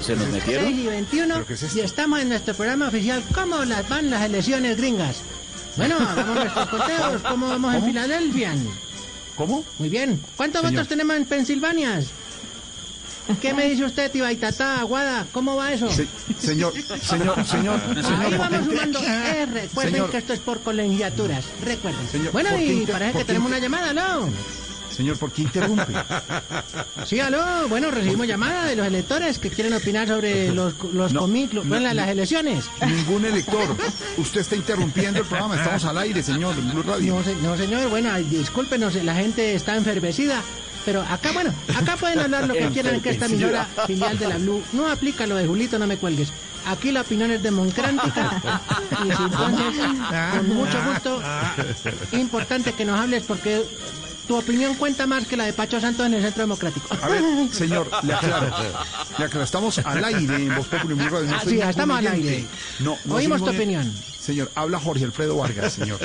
[0.00, 0.64] ¿Se nos metieron?
[0.66, 1.44] 6 y 21
[1.74, 5.16] y estamos en nuestro programa oficial ¿Cómo las van las elecciones gringas?
[5.76, 7.22] Bueno, hagamos nuestros conteos.
[7.22, 8.54] ¿Cómo vamos en Filadelfia?
[9.36, 9.64] ¿Cómo?
[9.78, 10.20] Muy bien.
[10.36, 12.02] ¿Cuántos votos tenemos en Pensilvania?
[13.40, 15.24] ¿Qué me dice usted, Tibaitatá, Aguada?
[15.32, 15.88] ¿Cómo va eso?
[15.90, 16.08] Se-
[16.40, 17.80] señor, señor, señor,
[18.20, 19.00] Ahí vamos sumando.
[19.00, 20.10] Eh, recuerden Señor.
[20.10, 21.44] que esto es por colegiaturas.
[21.64, 22.08] Recuerden.
[22.10, 24.30] Señor, bueno, ¿por qué y parece por que tenemos una llamada, ¿no?
[25.00, 25.92] Señor, ¿por qué interrumpe?
[27.06, 27.42] Sí, aló.
[27.70, 31.62] Bueno, recibimos llamada de los electores que quieren opinar sobre los, los No, comi- lo-
[31.64, 32.66] no, bueno, las elecciones.
[32.86, 33.74] Ningún elector.
[34.18, 35.56] Usted está interrumpiendo el programa.
[35.56, 37.14] Estamos al aire, señor, en Blue Radio.
[37.14, 40.42] No, se- no, señor, bueno, discúlpenos, la gente está enfervecida.
[40.84, 44.36] Pero acá, bueno, acá pueden hablar lo que quieran, que esta emisora filial de la
[44.36, 46.30] Blue no aplica lo de Julito, no me cuelgues.
[46.66, 48.60] Aquí la opinión es democrática.
[49.06, 49.80] Y si entonces,
[50.36, 51.22] con mucho gusto,
[52.12, 53.62] importante que nos hables porque
[54.30, 56.86] tu opinión cuenta más que la de Pacho Santos en el Centro Democrático.
[57.02, 58.46] A ver, señor, le aclaro.
[59.18, 61.26] Le aclaro, estamos al aire en Voz Populi en Blue Radio.
[61.32, 62.44] No Ah, sí, estamos al aire.
[62.78, 63.92] No, no Oímos tu opinión.
[64.20, 65.98] Señor, habla Jorge Alfredo Vargas, señor.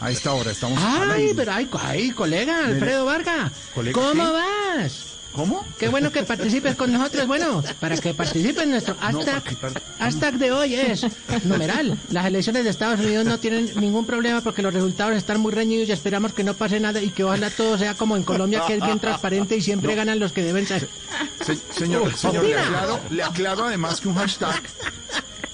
[0.00, 1.34] A esta hora estamos al Ay, aire.
[1.34, 3.50] pero ay, ay, colega, Alfredo Vargas.
[3.74, 4.30] ¿Colega ¿Cómo qué?
[4.30, 5.06] vas?
[5.34, 5.64] ¿Cómo?
[5.78, 7.26] Qué bueno que participes con nosotros.
[7.26, 11.04] Bueno, para que participes nuestro hashtag, participar- hashtag de hoy es
[11.44, 11.98] numeral.
[12.10, 15.88] Las elecciones de Estados Unidos no tienen ningún problema porque los resultados están muy reñidos
[15.88, 18.74] y esperamos que no pase nada y que ojalá todo sea como en Colombia, que
[18.76, 20.88] es bien transparente y siempre ganan los que deben ser.
[21.44, 24.62] Se- señor, señor, le aclaro, le aclaro además que un hashtag,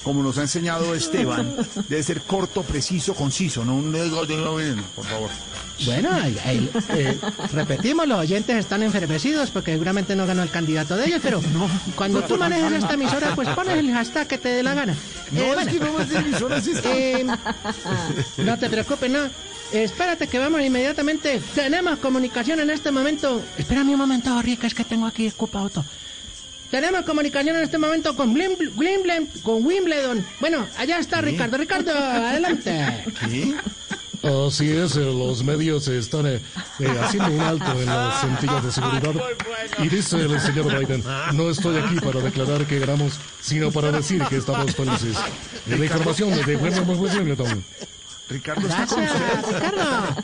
[0.02, 1.54] como nos ha enseñado Esteban,
[1.88, 3.92] debe ser corto, preciso, conciso, no un...
[4.94, 5.30] Por favor.
[5.86, 6.10] Bueno,
[6.94, 7.18] eh,
[7.52, 11.40] repetimos, los oyentes están enfervecidos porque seguramente no ganó el candidato de ellos, pero
[11.96, 14.94] cuando tú manejes esta emisora, pues pones el hashtag que te dé la gana.
[15.30, 15.72] No, Eh, es bueno.
[15.72, 16.90] que no más de emisoras está.
[16.96, 17.26] Eh,
[18.38, 19.20] no te preocupes, no.
[19.72, 21.40] Espérate que vamos inmediatamente.
[21.54, 23.40] Tenemos comunicación en este momento.
[23.56, 25.84] Espérame un momento, Rica, es que tengo aquí ocupado todo.
[26.70, 30.24] Tenemos comunicación en este momento con Wimble- Wimbledon, con Wimbledon.
[30.40, 31.56] Bueno, allá está Ricardo.
[31.58, 33.04] Ricardo, adelante.
[33.28, 33.54] ¿Qué?
[34.22, 36.42] Así es, eh, los medios están eh,
[36.78, 39.14] eh, haciendo un alto en las centillas de seguridad.
[39.78, 44.22] Y dice el señor Biden, no estoy aquí para declarar que ganamos, sino para decir
[44.28, 45.16] que estamos felices.
[45.68, 47.64] Eh, La información de Wimbledon.
[48.28, 49.00] Ricardo está con.
[49.02, 50.16] Ricardo.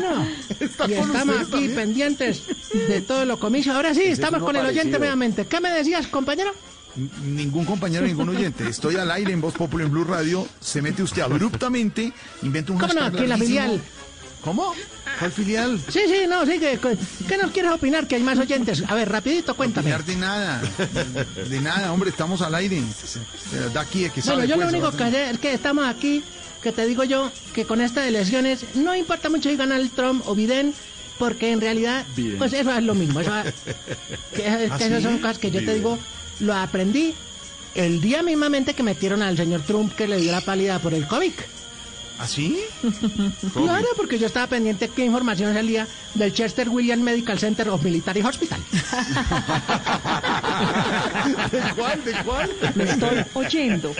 [0.00, 0.26] Bueno,
[0.60, 1.74] Está y estamos aquí también.
[1.74, 2.42] pendientes
[2.72, 3.74] de todos los comicios.
[3.74, 5.46] Ahora sí, estamos con el oyente nuevamente.
[5.46, 6.52] ¿Qué me decías, compañero?
[7.24, 8.66] Ningún compañero, ningún oyente.
[8.68, 10.46] Estoy al aire en Voz Populi en Blue Radio.
[10.60, 12.12] Se mete usted abruptamente,
[12.42, 13.04] inventa un ¿Cómo no?
[13.04, 13.80] Aquí en la filial.
[14.42, 14.74] ¿Cómo?
[15.18, 15.80] ¿Cuál filial?
[15.88, 16.78] Sí, sí, no, sí, que,
[17.26, 18.06] ¿qué nos quieres opinar?
[18.06, 18.82] Que hay más oyentes.
[18.86, 19.92] A ver, rapidito, cuéntame.
[19.94, 20.62] Opinar de nada.
[21.48, 22.80] De nada, hombre, estamos al aire.
[23.72, 25.86] De aquí, de que Bueno, sabe, yo lo pues, único que sé es que estamos
[25.86, 26.22] aquí,
[26.66, 30.26] que te digo yo, que con estas elecciones no importa mucho si gana el Trump
[30.26, 30.74] o Biden,
[31.16, 32.04] porque en realidad,
[32.38, 33.20] pues eso es lo mismo.
[33.20, 33.30] Eso,
[34.34, 35.00] que, que ¿Ah, esas sí?
[35.00, 35.96] son cosas que yo te digo,
[36.40, 37.14] lo aprendí
[37.76, 41.06] el día mismamente que metieron al señor Trump que le dio la pálida por el
[41.06, 41.34] COVID.
[42.18, 42.58] ¿Ah, sí?
[43.52, 48.22] Claro, porque yo estaba pendiente qué información salía del Chester Williams Medical Center of Military
[48.22, 48.60] Hospital.
[51.64, 52.04] ¿De cuál?
[52.04, 52.50] ¿De cuál?
[52.74, 53.94] Lo estoy oyendo.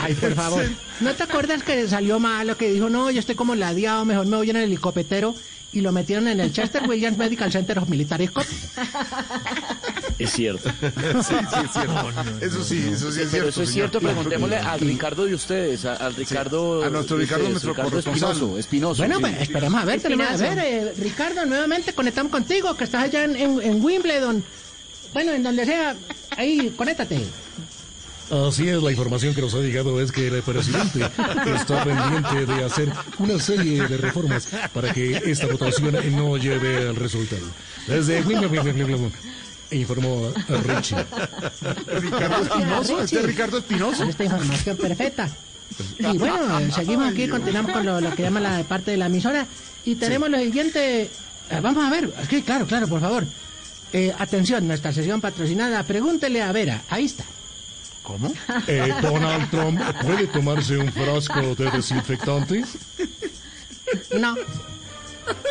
[0.00, 0.64] Ay, por favor.
[1.00, 4.36] ¿No te acuerdas que salió malo, que dijo, no, yo estoy como ladeado, mejor me
[4.36, 5.34] voy en el helicóptero?
[5.72, 8.86] Y lo metieron en el Chester Williams Medical Center of Military Hospital.
[10.18, 10.70] Es cierto.
[10.70, 11.34] Sí, sí,
[11.64, 12.12] es cierto.
[12.40, 13.30] Eso sí, eso sí es cierto.
[13.32, 13.90] Pero eso es señor.
[13.90, 16.82] cierto, preguntémosle al Ricardo de ustedes, a- al Ricardo...
[16.82, 17.98] a nuestro Ricardo, nuestro Ricardo.
[17.98, 19.20] Espinoso, Espinoso, Bueno, sí.
[19.22, 23.24] pues esperemos a ver, tenemos a ver, eh, Ricardo, nuevamente conectamos contigo, que estás allá
[23.24, 24.42] en, en- en Wimbledon.
[25.12, 25.94] Bueno, en donde sea,
[26.36, 27.24] ahí, conéctate.
[28.48, 31.08] Así es, la información que nos ha llegado es que el presidente
[31.54, 36.96] está pendiente de hacer una serie de reformas para que esta votación no lleve al
[36.96, 37.46] resultado.
[37.86, 39.12] Desde Wimbledon,
[39.70, 40.96] informó Richie.
[42.00, 44.04] Ricardo Espinoso, este es Ricardo Espinoso.
[44.04, 45.30] Esta información perfecta.
[45.98, 49.46] Y bueno, seguimos aquí, continuamos con lo, lo que llama la parte de la emisora.
[49.84, 51.02] Y tenemos lo siguiente.
[51.02, 53.24] eh, vamos a ver, aquí, claro, claro, por favor.
[53.92, 55.82] Eh, atención, nuestra sesión patrocinada.
[55.82, 56.82] Pregúntele a Vera.
[56.90, 57.24] Ahí está.
[58.02, 58.32] ¿Cómo?
[58.68, 62.64] Eh, Donald Trump puede tomarse un frasco de desinfectante.
[64.18, 64.34] No.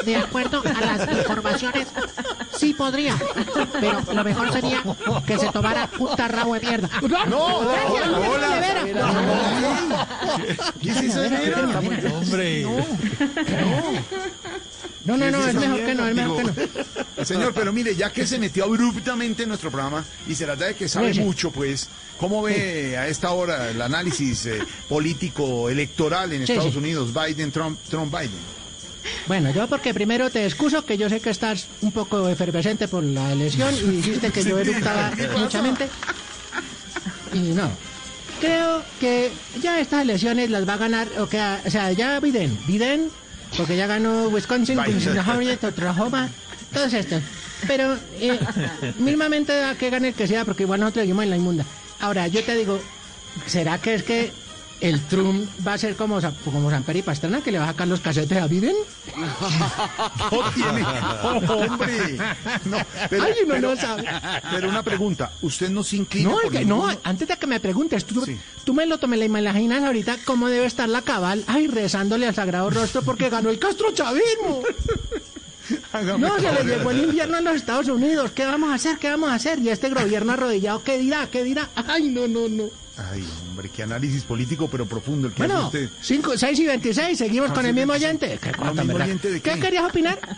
[0.05, 1.87] De acuerdo a las informaciones
[2.57, 3.17] sí podría.
[3.79, 4.81] Pero lo mejor sería
[5.27, 6.89] que se tomara un tarrabo de mierda.
[7.27, 8.47] No, gracias, no, hola.
[8.55, 8.85] de veras.
[10.81, 11.75] ¿Qué es eso de veras?
[12.13, 13.99] Hombre, No, no,
[15.05, 16.69] no, ¿Qué es esa mejor que no, es mejor que
[17.17, 17.25] no.
[17.25, 20.75] Señor, pero mire, ya que se metió abruptamente en nuestro programa y se trata de
[20.75, 24.59] que sabe mucho, pues, ¿cómo ve a esta hora el análisis eh,
[24.89, 26.79] político electoral en Sí, Estados sí.
[26.79, 28.55] Unidos, Biden, Trump, Trump, Biden?
[29.27, 33.03] Bueno, yo porque primero te excuso que yo sé que estás un poco efervescente por
[33.03, 35.87] la elección y dijiste que yo eructaba muchamente.
[37.33, 37.69] Y no.
[38.39, 39.31] Creo que
[39.61, 43.09] ya estas elecciones las va a ganar, o, que, o sea, ya Biden, Biden,
[43.57, 44.77] porque ya ganó Wisconsin.
[44.77, 46.29] Pennsylvania, Oklahoma,
[46.73, 47.21] todos estos.
[47.67, 48.39] Pero eh,
[48.99, 51.65] mismamente da que gane el que sea, porque igual nosotros seguimos en la inmunda.
[51.99, 52.79] Ahora, yo te digo,
[53.47, 54.31] ¿será que es que
[54.81, 57.87] el Trump va a ser como, como Samper y Pastrana, que le va a sacar
[57.87, 58.75] los casetes a Biden?
[59.15, 60.85] No tiene,
[61.49, 62.17] hombre.
[62.65, 62.77] No,
[63.09, 64.05] pero, Ay, uno pero- no sabe.
[64.51, 67.59] pero una pregunta, ¿usted no se inclina No, por que- no, antes de que me
[67.59, 68.37] preguntes, tú, Sí.
[68.63, 72.33] tú me lo me la imaginas ahorita cómo debe estar la cabal, ay, rezándole al
[72.35, 74.61] sagrado rostro porque ganó el castrochavismo.
[75.93, 78.31] Hágame No, se le llegó el infierno a los Estados Unidos.
[78.31, 78.97] ¿Qué vamos a hacer?
[78.97, 79.59] ¿Qué vamos a hacer?
[79.59, 81.27] Y este gobierno arrodillado, ¿qué dirá?
[81.31, 81.69] ¿Qué dirá?
[81.75, 82.65] Ay, no, no, no.
[83.11, 85.97] Ay, hombre, qué análisis político, pero profundo el que Bueno, hace usted.
[86.01, 88.39] 5, 6 y 26, seguimos con el mismo oyente.
[88.41, 89.07] ¿Qué, ¿No, cosa, mismo verdad?
[89.07, 89.59] oyente de ¿Qué qué?
[89.59, 90.19] querías opinar?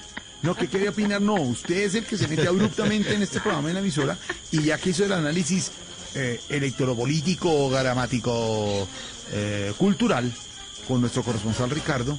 [0.43, 3.69] No, que quería opinar, no, usted es el que se mete abruptamente en este programa
[3.69, 4.15] en la emisora
[4.51, 5.71] y ya que hizo el análisis
[6.13, 8.87] eh, electoropolítico, gramático,
[9.33, 10.31] eh, cultural
[10.87, 12.17] con nuestro corresponsal Ricardo,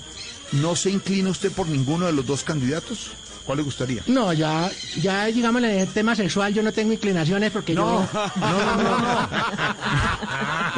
[0.53, 3.13] ¿no se inclina usted por ninguno de los dos candidatos?
[3.49, 4.03] ¿Cuál le gustaría?
[4.09, 8.21] No, ya, ya, digamos, en el tema sexual yo no tengo inclinaciones porque No, yo...
[8.37, 9.29] no, no, no, no.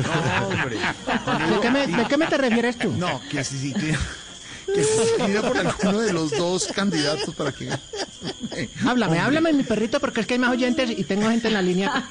[0.07, 0.77] No, hombre.
[0.77, 2.93] ¿De qué, me, ¿De qué me te refieres tú?
[2.97, 3.99] No, que si se inclina,
[4.75, 7.69] que se por alguno de los dos candidatos para que...
[8.87, 11.63] Háblame, háblame mi perrito porque es que hay más oyentes y tengo gente en la
[11.63, 12.05] línea.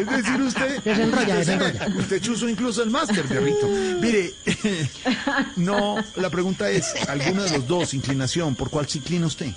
[0.00, 0.82] Es decir, usted.
[0.82, 1.88] Desenrolla, desenrolla.
[1.98, 3.66] Usted chuzo incluso el máster, perrito.
[4.00, 4.34] Mire,
[5.56, 9.52] no, la pregunta es: ¿alguno de los dos, inclinación, por cuál se inclina usted?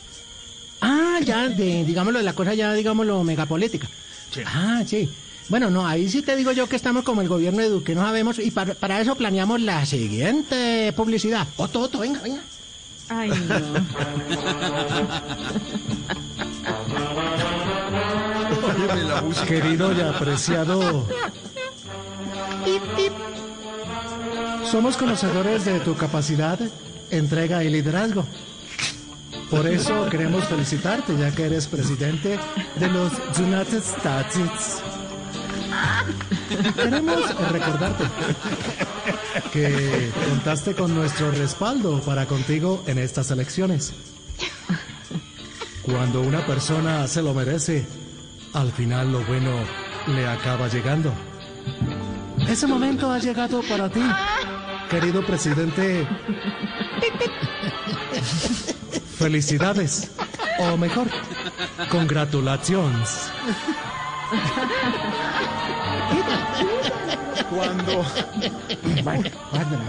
[0.82, 3.88] Ah, ya, de, digámoslo, de la cosa ya, digámoslo, megapolítica.
[4.46, 5.10] Ah, sí.
[5.50, 8.02] Bueno, no, ahí sí te digo yo que estamos como el gobierno de Duque, no
[8.02, 11.48] sabemos, y para, para eso planeamos la siguiente publicidad.
[11.58, 12.42] Otto, Otto, venga, venga.
[13.10, 13.56] Ay, no.
[18.68, 19.46] Óyeme la música.
[19.46, 21.08] querido y apreciado,
[24.72, 26.60] somos conocedores de tu capacidad,
[27.12, 28.26] entrega y liderazgo.
[29.50, 32.40] Por eso queremos felicitarte, ya que eres presidente
[32.76, 34.83] de los United States.
[36.76, 38.04] Queremos recordarte
[39.52, 43.94] que contaste con nuestro respaldo para contigo en estas elecciones.
[45.84, 47.86] Cuando una persona se lo merece,
[48.54, 49.52] al final lo bueno
[50.08, 51.14] le acaba llegando.
[52.48, 54.02] Ese momento ha llegado para ti,
[54.90, 56.08] querido presidente.
[59.18, 60.12] Felicidades,
[60.60, 61.08] o mejor,
[61.90, 63.30] congratulaciones.
[67.50, 68.06] Cuando,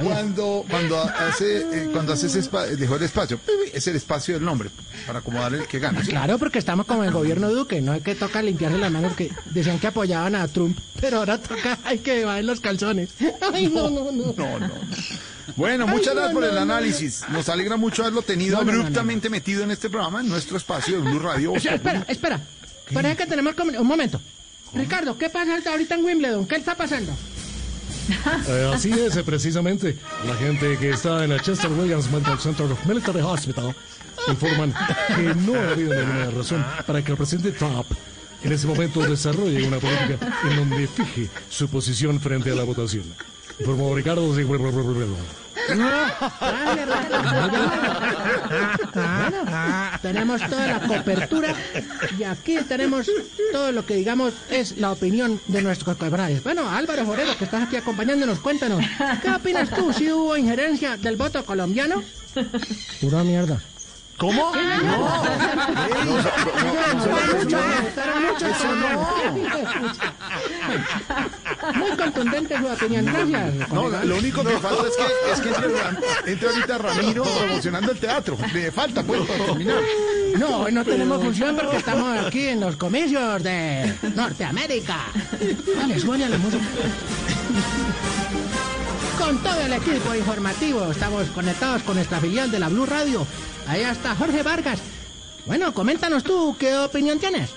[0.03, 3.41] cuando, cuando hace, eh, cuando hace ese espacio, dejó el espacio,
[3.73, 4.71] es el espacio del nombre,
[5.07, 6.03] para acomodar el que gana.
[6.03, 6.11] ¿sí?
[6.11, 9.31] Claro, porque estamos como el gobierno Duque, no es que toca limpiarse las manos, que
[9.51, 13.11] decían que apoyaban a Trump, pero ahora toca, hay que bajar los calzones.
[13.53, 14.35] Ay, no, no, no.
[14.37, 14.75] No, no.
[15.57, 17.23] Bueno, muchas Ay, no, gracias por el no, análisis.
[17.31, 21.19] Nos alegra mucho haberlo tenido abruptamente metido en este programa, en nuestro espacio de Blue
[21.19, 21.53] Radio.
[21.53, 22.41] O sea, espera, espera.
[22.93, 24.21] Parece que tenemos un momento.
[24.75, 26.47] Ricardo, ¿qué pasa ahorita en Wimbledon?
[26.47, 27.13] ¿Qué está pasando?
[28.49, 29.97] Eh, así es, precisamente.
[30.27, 33.75] La gente que está en el Chester Williams Medical Center Military Hospital
[34.29, 34.75] informan
[35.17, 37.87] que no ha habido ninguna razón para que el presidente Trump
[38.43, 40.19] en ese momento desarrolle una política
[40.51, 43.05] en donde fije su posición frente a la votación.
[43.59, 44.29] Informó Ricardo.
[44.35, 45.44] Gracias, Ricardo.
[48.95, 49.45] Bueno,
[50.03, 51.55] tenemos toda la cobertura
[52.19, 53.11] y aquí tenemos
[53.53, 56.43] todo lo que digamos es la opinión de nuestros camarades.
[56.43, 58.85] Bueno, Álvaro Forero, que estás aquí acompañándonos, cuéntanos,
[59.23, 59.93] ¿qué opinas tú?
[59.93, 62.03] ¿Si hubo injerencia del voto colombiano?
[63.01, 63.61] Pura mierda.
[64.19, 64.53] ¿Cómo?
[71.75, 73.69] Muy contundente su opinión, gracias.
[73.73, 77.99] No, lo único que falta es que, es que entre, entre ahorita Ramiro promocionando el
[77.99, 78.39] teatro.
[78.53, 79.79] Le falta, pues, para terminar.
[80.39, 84.99] No, hoy no tenemos función porque estamos aquí en los comicios de Norteamérica.
[85.77, 86.65] Vale, suena la música.
[89.19, 90.91] Con todo el equipo informativo.
[90.91, 93.27] Estamos conectados con nuestra filial de la Blue Radio.
[93.67, 94.79] Ahí está Jorge Vargas.
[95.47, 97.51] Bueno, coméntanos tú, ¿qué opinión tienes?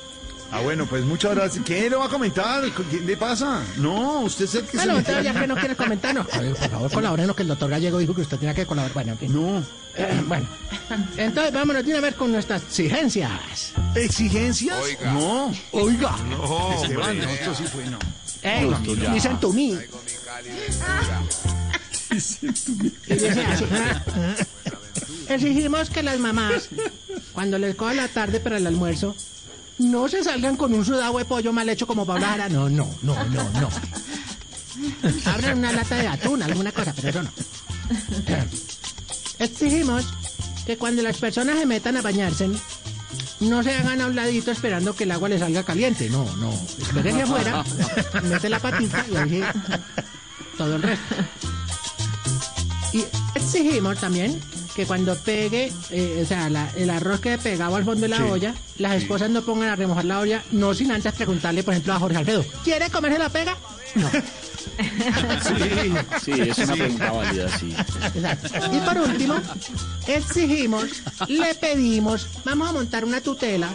[0.51, 1.63] Ah, bueno, pues muchas gracias.
[1.65, 2.63] ¿Qué lo va a comentar?
[2.89, 3.61] ¿Qué le pasa?
[3.77, 5.37] No, usted es el que se Bueno, mete usted ya ahí.
[5.41, 6.27] que no quiere comentarnos.
[6.27, 8.93] Ver, por favor, colabórenos, que el doctor Gallego dijo que usted tenía que colaborar.
[8.93, 9.33] Bueno, en fin.
[9.33, 9.59] No.
[9.97, 10.47] Eh, bueno,
[11.17, 13.73] entonces vámonos de una vez con nuestras exigencias.
[13.95, 14.77] ¿Exigencias?
[15.13, 15.51] No.
[15.71, 16.15] Oiga,
[16.81, 17.97] Esteban, no, esto sí fue, no.
[18.43, 18.71] ey,
[19.13, 19.77] dicen to me.
[25.29, 26.69] Exigimos que las mamás,
[27.33, 29.15] cuando les coja la tarde para el almuerzo,
[29.77, 32.49] no se salgan con un sudado de pollo mal hecho como Paula Jara.
[32.49, 33.69] No, no, no, no, no.
[35.25, 37.31] Abran una lata de atún, alguna cosa, pero eso no.
[39.39, 40.05] Exigimos
[40.65, 42.49] que cuando las personas se metan a bañarse,
[43.39, 46.09] no se hagan a un ladito esperando que el agua les salga caliente.
[46.09, 46.51] No, no.
[46.53, 47.63] Espérense afuera,
[48.23, 49.43] mete la patita y ahí
[50.57, 51.15] todo el resto.
[52.93, 53.03] Y
[53.35, 54.39] exigimos también
[54.75, 58.23] que cuando pegue, eh, o sea, la- el arroz que pegado al fondo de la
[58.25, 61.93] olla, las esposas no pongan a remojar la olla, no sin antes preguntarle, por ejemplo,
[61.93, 63.57] a Jorge Alfredo, ¿quiere comerse la pega?
[63.95, 64.09] No.
[66.23, 67.75] Sí, es una pregunta válida, sí.
[68.15, 68.49] Exacto.
[68.75, 69.35] Y por último,
[70.07, 70.83] exigimos,
[71.27, 73.69] le pedimos, vamos a montar una tutela,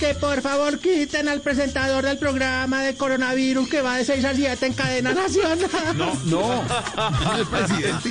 [0.00, 4.34] que por favor quiten al presentador del programa de coronavirus que va de 6 a
[4.34, 5.58] 7 en cadena nacional.
[5.94, 6.64] No, no.
[7.36, 8.10] El presidente.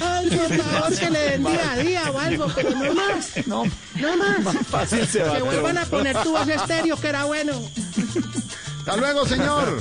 [0.00, 3.46] Ay, por favor, que le den día a día o algo, pero no más.
[3.46, 3.62] No.
[3.94, 4.56] No más.
[4.66, 5.36] Fácil se va.
[5.36, 7.52] Que vuelvan a poner tu voz estéreo, que era bueno.
[8.80, 9.80] Hasta luego, señor.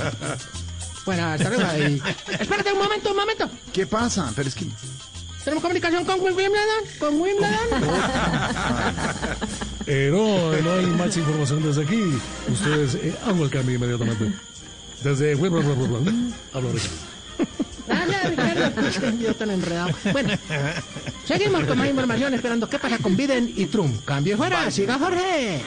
[1.04, 1.66] Bueno, hasta luego.
[1.68, 2.00] ahí.
[2.40, 3.50] Espérate un momento, un momento.
[3.74, 4.32] ¿Qué pasa?
[4.36, 4.68] Pero es que.
[5.44, 6.84] ¿Tenemos comunicación con Wimbledon?
[7.00, 7.70] ¿Con Wimbledon?
[9.92, 12.00] Eh, no, no hay más información desde aquí.
[12.48, 14.32] Ustedes eh, hago el cambio inmediatamente.
[15.04, 15.32] Desde...
[15.34, 16.90] Hablo ahorita.
[17.88, 19.18] Gracias, Ricardo.
[19.20, 19.90] Yo tan enredado.
[20.12, 20.30] Bueno,
[21.26, 24.06] seguimos con más información esperando qué pasa con Biden y Trump.
[24.06, 25.64] Cambio fuera, siga Jorge.